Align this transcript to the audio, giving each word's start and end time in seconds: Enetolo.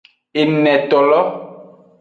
Enetolo. 0.43 1.19